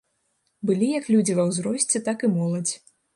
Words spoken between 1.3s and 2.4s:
ва ўзросце, так і